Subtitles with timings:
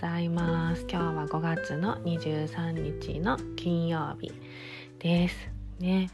[0.00, 0.86] ざいます。
[0.88, 4.30] 今日は5月の23日の金曜日
[5.00, 5.34] です
[5.80, 6.08] ね。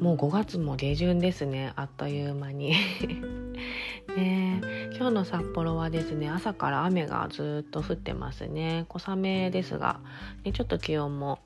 [0.00, 1.72] もう5月も下旬ですね。
[1.76, 2.74] あっという間に。
[4.16, 4.60] ね。
[4.96, 8.84] 今日の札幌はですね朝から雨がずっと降ってますね。
[8.88, 10.00] 小雨ですが、
[10.44, 11.38] ね、ちょっと気温も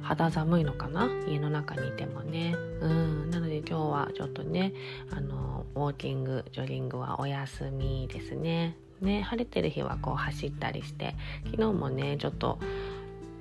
[0.00, 1.06] 肌寒いのかな？
[1.28, 2.54] 家の中にいてもね。
[2.80, 3.30] うん。
[3.30, 4.72] なので今日はちょっとね
[5.10, 8.78] あのウォーキングジョギングはお休みですね。
[9.02, 11.14] ね晴れてる日はこう走ったりして
[11.50, 12.58] 昨日もねちょっと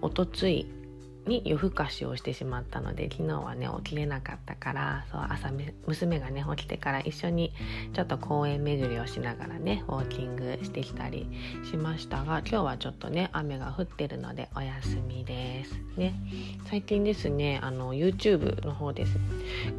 [0.01, 0.67] おとつい
[1.27, 5.51] に夜更かしをしてしまったので昨日はね起きれなかったからそう朝
[5.85, 7.53] 娘がね起きてから一緒に
[7.93, 11.27] ちょっと公園巡りをしながらねウォーキングしてきたり
[11.63, 15.79] しましたが今日はちょっとね雨が降ってるのでお休みです。
[15.95, 16.15] ね。
[16.65, 19.15] 最近ですねあの YouTube の方です。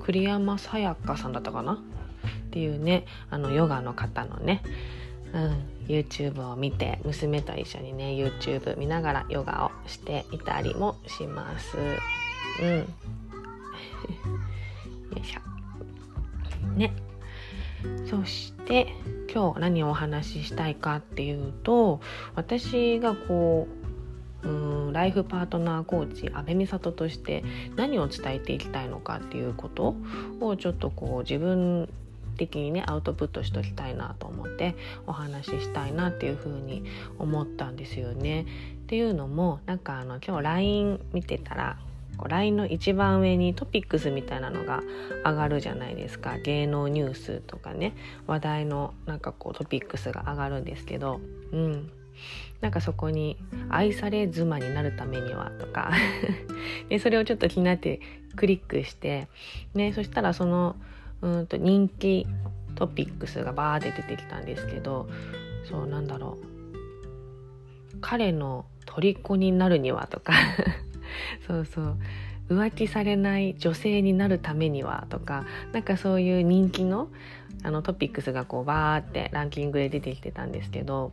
[0.01, 1.73] 栗山さやかさんだったかな？
[1.73, 1.79] っ
[2.52, 4.62] ていうねあのヨガの方のね
[5.33, 11.77] うん、YouTube を見て娘と一緒にね YouTube 見ながらヨガをしていたりもします。
[12.61, 12.85] うん、 よ
[15.16, 15.41] いしょ。
[16.77, 16.93] ね。
[18.09, 18.95] そして
[19.33, 22.01] 今日何をお話ししたいかっていうと
[22.35, 23.66] 私がこ
[24.45, 27.45] ううんライフパートナーコーチ阿部美里として
[27.77, 29.95] 何を伝えていきたいのかっていうこと
[30.41, 31.88] をちょっとこう自分
[32.33, 34.75] 的にねアウトプットしときたいなと思って
[35.07, 36.85] お話ししたいなっていうふうに
[37.19, 38.43] 思ったんですよね。
[38.43, 38.45] っ
[38.87, 41.79] ていうのもなんかあの今日 LINE 見てたら
[42.29, 44.83] LINE の一番上にトピックスみたいなのが
[45.25, 46.38] 上がるじゃないですか。
[46.38, 47.95] 芸能ニュースとかね
[48.27, 51.21] 話題のなんかこうトピックスが上がるんですけど。
[51.53, 51.91] うん。
[52.60, 53.37] なんかそこに
[53.69, 55.91] 「愛され妻になるためには」とか。
[56.88, 58.01] でそれをちょっと気になって
[58.37, 59.29] クリックして、
[59.75, 60.77] ね、そしたらその
[61.23, 62.26] うんと人気
[62.74, 65.09] トピックスがバーって出てきたんですけど
[65.69, 67.98] そうなんだろう。
[68.00, 70.32] 彼の虜になるにはとか。
[71.47, 71.97] そうそう。
[72.50, 75.47] 浮気されない女性になるためにはとか。
[75.72, 77.08] なんかそういう人気の
[77.62, 81.12] あのトピックスがこうバーってランキングで出てきてたんですけど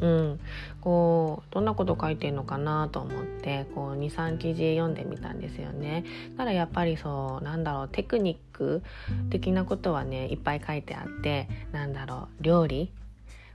[0.00, 0.40] うん、
[0.80, 6.04] こうどんなこと書いてんのかなと思って23記事読んでみたんですよね。
[6.36, 8.82] ただやっぱりそうなんだろうテクニック
[9.30, 12.90] 的なことはねいっぱい書いてあってなんだろう料理？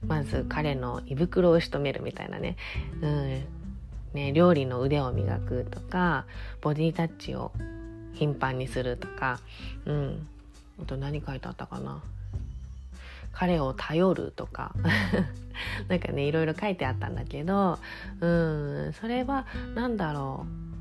[0.06, 2.58] まず彼の胃袋を仕留めるみたいなね,、
[3.02, 3.46] うん。
[4.14, 6.26] ね料理の腕を磨くとか
[6.62, 7.52] ボディタッチを
[8.14, 9.40] 頻繁にするとか、
[9.86, 10.28] うん、
[10.82, 12.04] あと何書いてあったかな？
[13.34, 14.74] 彼を頼るとか。
[15.88, 17.78] なんかねいろいろ書いてあったんだけど
[18.22, 19.46] うんそれは
[19.76, 20.73] 何だろう。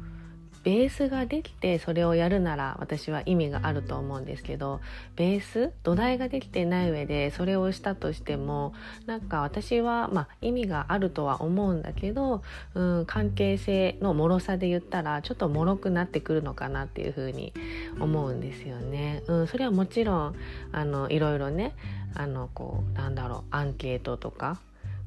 [0.63, 4.81] ベースができてそれをやるなら私は意味があると思うんですけど
[5.17, 8.73] ベース土台ができてない上でそれをしたとしても
[9.07, 12.43] なんか私は、まあ、意味があるとは思うんだけど、
[12.75, 17.53] うん、関係性の脆さで言ったらちょっと脆くなってくるのかなっていうふうに
[17.99, 19.23] 思うんですよね。
[19.27, 20.37] うん、それはもちろん
[20.73, 21.75] あのいろいろね
[22.15, 24.61] あのこうなんだろうアンケートとか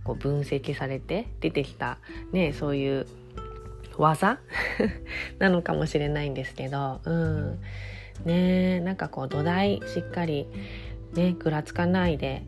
[0.03, 1.97] こう分析されて出てきた、
[2.31, 3.07] ね、そういう
[3.97, 4.39] 技？
[5.39, 7.59] なのかもしれないんですけど、うん、
[8.25, 10.47] ねなんかこう土台しっかり
[11.13, 12.43] ねぐらつかないで、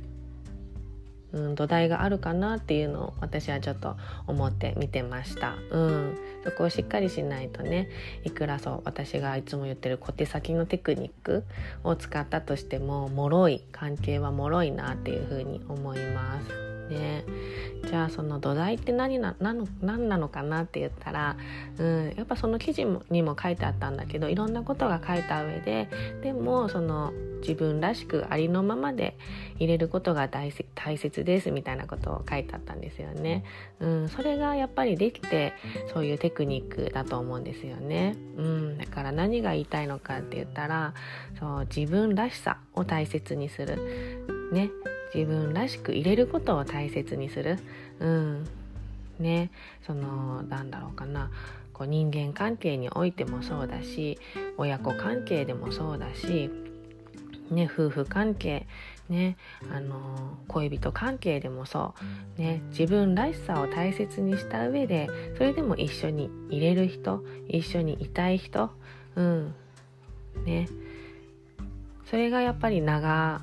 [1.34, 3.96] うん、土台があるかなっていうのを私はちょっと
[4.28, 7.90] 思って見てました、うん、そこをしっかりしないとね
[8.24, 11.44] いくらそう私がいつも言ってる小手先のテクニック
[11.84, 16.77] を使ったとしても脆い関係は脆いなっていうふうに思います。
[16.90, 17.26] ね
[17.86, 21.38] じゃあその土台って何な何何なのかなって言ったら、
[21.78, 25.90] うん、やっぱその記事にも書いてあったんだけどいろんなことが書いた上で
[26.22, 29.18] でもその自分らしくありのままで
[29.58, 33.44] 入れることが大切ですみたいなことを書いてあったんですよね。
[33.80, 35.54] うん、それがやっぱりできて
[35.94, 38.16] そういうテクニックだと思うんですよね。
[38.38, 40.94] うん、だから何が言いたいのかって言ったら
[41.40, 44.28] そう自分らしさを大切にする。
[44.52, 44.70] ね、
[45.14, 47.58] 自分らしく入れることを大切にする。
[48.00, 48.48] うん。
[49.20, 49.50] ね、
[49.86, 51.32] そのなんだろうかな。
[51.78, 54.18] こう人間関係においてもそうだし
[54.58, 56.50] 親子関係でもそうだし、
[57.52, 58.66] ね、夫婦関係、
[59.10, 59.38] ね、
[59.72, 61.94] あの恋人関係でもそ
[62.38, 65.08] う、ね、自分らしさを大切にした上で
[65.38, 68.72] それでも一緒にいれる人一緒にいたい人、
[69.16, 69.54] うん。
[70.46, 70.68] ね、
[72.10, 73.42] それがやっぱり長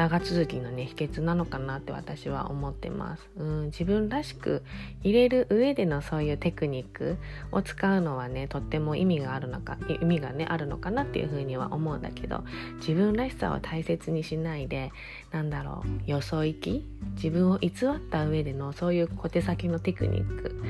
[0.00, 4.62] 長続きのね秘訣なのかなって私は思ってます、うん、自分らしく
[5.02, 7.18] 入れる上でのそういうテクニック
[7.52, 12.44] を使うのはねとっても意味があるのか意味がねあるのかなっていうふうには思うんだけど
[12.78, 14.90] 自分らしさを大切にしないで
[15.32, 16.82] なんだろうよそ行き？
[17.16, 20.64] 自分を偽った上でのそういう小手先のテクニック。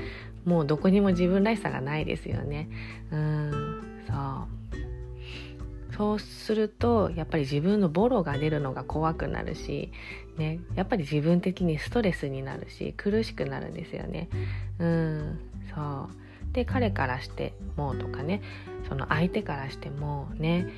[0.45, 2.69] もうどこにも自分らしさがないですよね。
[3.13, 4.60] うんそう。
[6.01, 9.93] そうするとやっぱり自分のボロが出るのが怖くなるし、
[10.39, 14.31] ね、やっぱり自分的にストレスになるし苦しくなるんですよね。
[14.79, 15.41] うん
[15.75, 18.41] そうで彼からしてもとかね
[18.89, 20.69] その相手からしてもね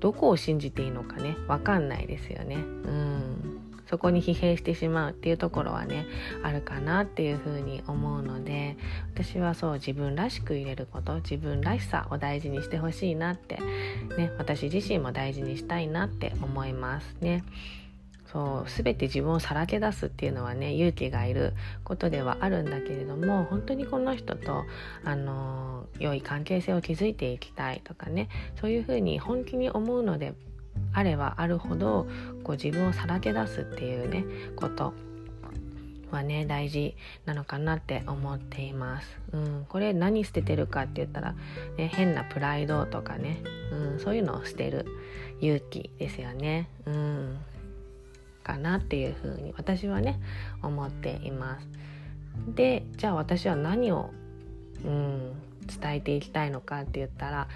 [0.00, 2.56] どこを信じていいのかね分かんないですよね。
[2.56, 3.53] うん
[3.88, 6.06] そこに疲弊してしまうっていうところはね
[6.42, 8.76] あるかなっていうふうに思うので
[9.14, 13.58] 私はそう自分らしく入れること自分らしさを大事にしてほしいなって
[14.16, 17.44] ね私自身も大事にしたいなって思いますね。
[18.34, 21.52] そう全て自分をさらけ出すっていうのはね勇気がいる
[21.84, 24.64] ことではあるんだけれども本当にこの人と
[25.04, 28.28] あの良い関係性を築いていきたいとかね
[28.60, 30.34] そういうふうに本気に思うので
[30.92, 32.06] あればあるほど
[32.42, 34.24] こう自分をさらけ出すっていうね
[34.56, 34.92] こと
[36.10, 39.18] はね大事なのかなって思っています。
[39.32, 41.34] うん、これ何捨ててるかって言ったら、
[41.76, 43.42] ね、変なプライドとかね、
[43.72, 44.86] うん、そういうのを捨てる
[45.40, 46.68] 勇気ですよね。
[46.86, 47.38] うん、
[48.42, 50.20] かなっていうふうに私はね
[50.62, 51.68] 思っています。
[52.54, 54.10] でじゃあ私は何を、
[54.84, 55.32] うん、
[55.80, 57.48] 伝えていきたいのかって言ったら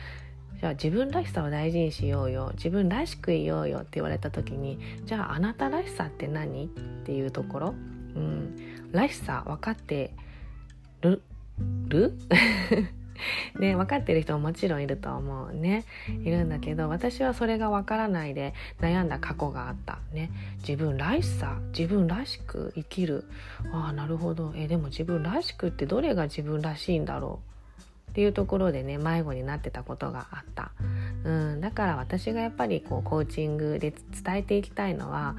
[0.61, 2.50] じゃあ自分らしさを大事にしようよ。
[2.55, 6.69] 自分らしくいようよって言われた時にじゃああなたらしさって何っ
[7.05, 7.75] ていうところ、
[8.17, 8.56] うん、
[8.91, 10.12] らしさ分かって
[11.00, 11.23] る？
[11.89, 12.12] る
[13.59, 15.85] ね、分かってる人ももちろんいると思うね。
[16.25, 19.99] いるんだけど私はそれが分からないで悩んだ過去があった。
[20.12, 20.31] ね。
[20.59, 23.25] 自分らしさ自分らしく生きる。
[23.73, 24.53] ああなるほど。
[24.56, 27.48] えでも自分らしくってどれが自分らしいんだろう？
[28.08, 30.72] っていうところでね迷子になってたことがあった、
[31.25, 33.93] うん、だから私がやっぱりこうコーチングで
[34.25, 35.37] 伝えていきたいのは、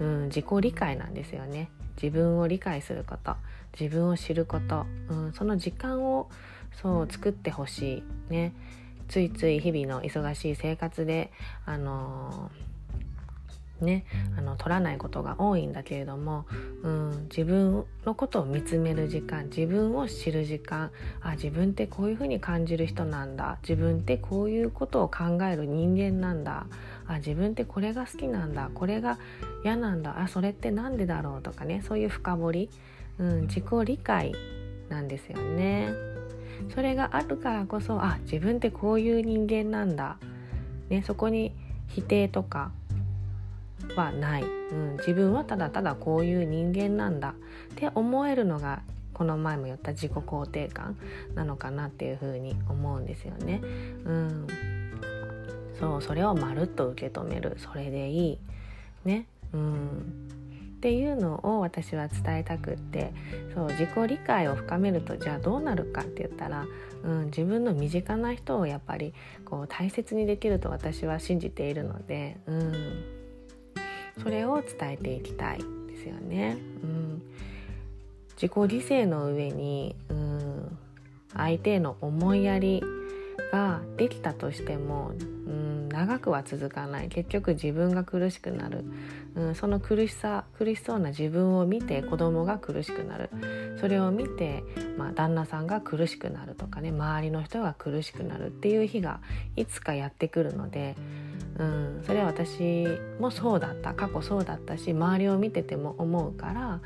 [0.00, 1.70] うん、自己理解なんですよね。
[2.00, 3.36] 自分を理解すること
[3.78, 6.30] 自分を知ること、うん、その時間を
[6.80, 8.32] そう作ってほしい。
[8.32, 8.54] ね。
[9.08, 11.32] ついつい日々の忙しい生活で
[11.66, 12.69] あのー
[13.80, 14.04] ね
[14.36, 16.46] あの取らないことが多いんだけれども、
[16.82, 20.90] うん、自分のことを見つめる時間自分を知る時間
[21.20, 26.66] あ自分ってこういうふうに感じる人なんだ自分ってこういうことを考える人間なんだ
[27.06, 29.18] あ自分ってこれが好きなんだこれが
[29.64, 32.70] 嫌なんだあそれって何でだろうとかねそういう深掘り、
[33.18, 34.32] うん、自己理解
[34.88, 36.10] なんですよね。
[36.74, 40.18] それがあるからこそあ自分ってこういう人間なんだ、
[40.88, 41.54] ね、そこに
[41.88, 42.72] 否定とか
[43.96, 47.34] はない、うん、自分はただただこういう人間なんだっ
[47.74, 48.82] て思えるのが
[49.14, 50.96] この前も言った自己肯定感
[51.34, 53.60] なのかなっていうふうに思うんですよね。
[53.62, 54.46] うん、
[55.78, 57.56] そうそれをまるっと受け止める。
[57.58, 58.38] それでいい。
[59.04, 59.26] ね。
[59.52, 60.30] うん。
[60.78, 63.12] っていうのを私は伝えたくって。
[63.54, 66.66] そう自己理解を深めるとじゃあどうなるかって言ったら、
[67.02, 69.12] うん、自分の身近な人をやっぱり
[69.44, 72.99] こう大切にできると私は信じているので、うん、
[74.22, 75.64] それを伝えていきたいで
[76.02, 76.58] すよね。
[76.82, 77.22] うん、
[78.40, 80.78] 自己理性の上に、うん、
[81.34, 82.82] 相手への思いやり
[83.52, 85.12] ができたとしても、
[85.46, 87.08] うん、長くは続かない。
[87.08, 88.84] 結局自分が苦しくなる、
[89.34, 93.30] うん、その苦しさ苦しそうな自分を見て子供が苦しくなる。
[93.80, 94.62] それを見て、
[94.98, 99.20] まあ、旦那さんが苦しくなるとかね周りの人が苦しくなるっていう日が
[99.56, 100.96] いつかやってくるので、
[101.60, 102.86] うん、それは私
[103.20, 103.92] もそうだった。
[103.92, 106.80] 過去そうだったし周りを見てても思うから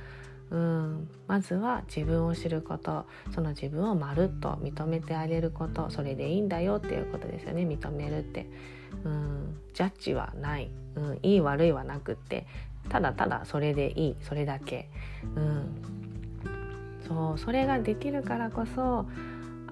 [0.51, 3.07] うん、まずは自分を知ること。
[3.35, 5.91] その自分をまるっと認めてあげること。
[5.91, 7.63] それでいいんだよっていうことですよね。
[7.63, 8.47] 認めるって、
[9.05, 12.47] うん、ジャッジはない、うん、いい悪いはなくって。
[12.89, 14.17] ただただそれでいい。
[14.21, 14.89] それだけ、
[15.35, 15.83] うん、
[17.09, 17.39] そう。
[17.39, 19.07] それができるからこそ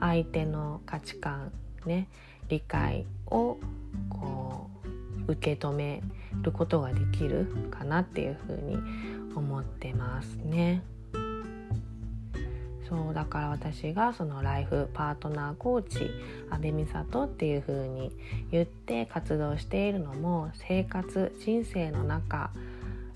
[0.00, 1.52] 相手の価値観
[1.86, 2.08] ね。
[2.48, 3.58] 理解を
[4.10, 4.71] こう
[5.28, 6.02] 受け止め
[6.42, 8.76] ることができるかなっていうふうに
[9.34, 10.82] 思ってますね。
[12.92, 16.10] そうだから私がそのライフパートナーコーチ
[16.50, 18.12] 阿部美里っていう風に
[18.50, 22.50] 言って活動しているのも生活人生の中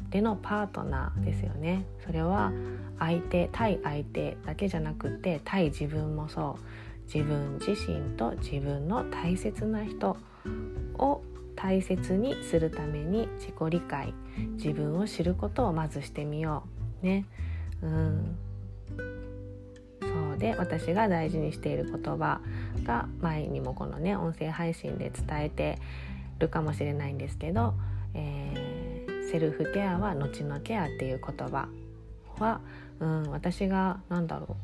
[0.09, 2.53] でのパートナーですよねそれは
[2.99, 10.17] 相手対相手だけじゃなくて対自分もそう自分自身と自分の大切な人
[10.95, 11.21] を
[11.57, 14.15] 大切にするために自己理解
[14.57, 16.65] 自分を知ることをまずしてみよ
[17.03, 17.25] うね。
[17.83, 18.37] うん。
[20.01, 22.41] そうで私が大事にしている言葉
[22.85, 25.79] が前にもこのね音声配信で伝えて
[26.39, 27.75] るかもしれないんですけど、
[28.15, 31.69] えー、セルフケアは後のケアっていう言葉
[32.39, 32.61] は、
[33.01, 34.57] うん、私が何だろう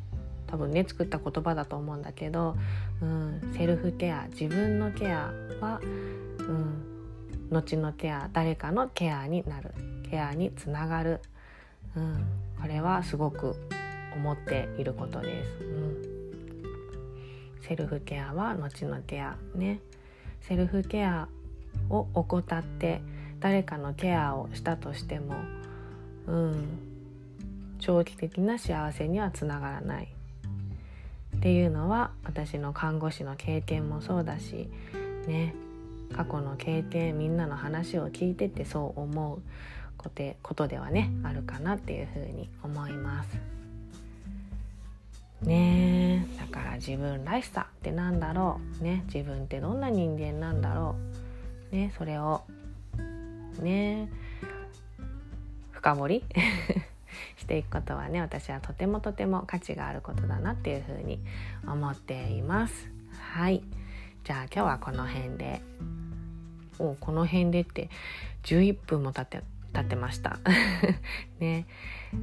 [0.47, 2.57] 多分ね作った言葉だと思うんだけど、
[3.01, 5.81] うん、セルフケア自分のケアは、
[6.49, 9.73] うん、後のケア誰かのケアになる
[10.11, 11.21] ケアにつながる、
[11.97, 12.25] うん、
[12.61, 13.57] これはすごく
[14.15, 15.65] 思っていることです。
[15.65, 16.03] うん、
[17.63, 19.81] セルフケアは後のケアね。
[20.43, 21.29] セルフケア
[21.89, 23.01] を怠って
[23.41, 25.37] 誰かのケアをしたとしても、
[26.27, 26.69] うん、
[27.79, 30.09] 長期的な幸せにはつながらない。
[31.37, 34.69] っていうのは私の看護師の経験もそうだし
[35.27, 35.55] ね。
[36.13, 39.43] 過去の経験みんなの話を聞いててそう思う
[40.43, 43.29] ことではねあるかなっていうふうに思います。
[45.43, 48.85] ねだから自分らしさってなんだろう。
[48.85, 50.97] ね自分ってどんな人間なんだろ
[51.73, 51.75] う。
[51.75, 52.43] ねそれを
[53.61, 54.09] ね
[55.73, 56.25] 深掘り
[57.37, 61.21] していくことはね私はとてもとても価値があることだなっていうふうに
[61.67, 62.91] 思っています。
[63.19, 63.63] はい。
[64.25, 65.63] じゃあ今日はこの辺で。
[66.79, 67.91] おこの辺でって
[68.45, 70.39] 11分も経って経ってました。
[71.39, 71.67] ね。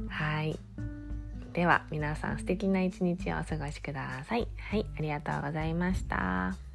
[0.08, 0.58] はい。
[1.52, 4.46] では皆さん素敵な一日をお過ごしください。
[4.58, 6.69] はいありがとうございました。